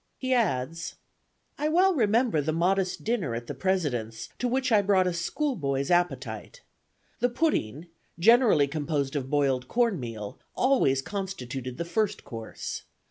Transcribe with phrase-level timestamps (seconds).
[0.17, 0.95] He adds:
[1.59, 5.55] "I well remember the modest dinner at the President's, to which I brought a school
[5.55, 6.61] boy's appetite.
[7.19, 7.85] The pudding,
[8.17, 12.81] generally composed of boiled cornmeal, always constituted the first course.